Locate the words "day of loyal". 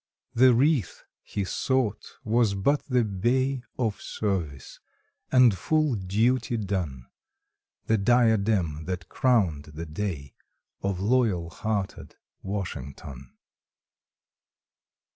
9.85-11.51